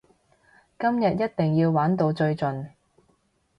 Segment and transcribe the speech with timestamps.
[0.79, 2.71] 今日一定要玩到最盡！